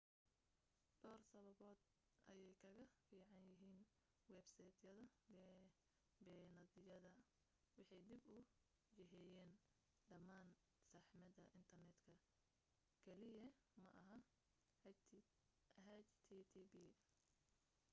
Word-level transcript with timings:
dhowr 1.01 1.21
sababood 1.31 1.79
ayay 2.31 2.53
kaga 2.63 2.85
fiican 3.09 3.41
yihiin 3.49 3.81
websayd 4.33 4.73
beenaadyada 6.23 7.09
waxay 7.75 8.01
dib 8.09 8.25
u 8.35 8.39
jiheeyaan 9.11 9.53
dhammaan 10.09 10.49
saxmadda 10.91 11.43
internetka 11.59 12.15
keliya 13.05 13.45
maaha 13.87 14.17
http 14.97 16.85